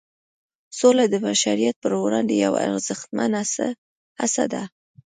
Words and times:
سوله 0.79 1.03
د 1.09 1.15
بشریت 1.25 1.75
پر 1.83 1.91
وړاندې 2.03 2.33
یوه 2.45 2.57
ارزښتمنه 2.67 3.41
هڅه 4.19 4.43
ده. 4.53 4.63